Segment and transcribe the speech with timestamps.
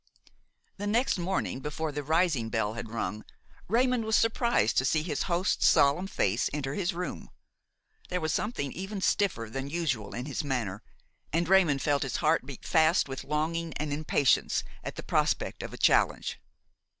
[0.77, 3.23] The next morning, before the rising bell had rung,
[3.67, 7.29] Raymon was surprised to see his host's solemn face enter his room.
[8.09, 10.81] There was something even stiffer than usual in his manner,
[11.31, 15.71] and Raymon felt his heart beat fast with longing and impatience at the prospect of
[15.71, 16.39] a challenge.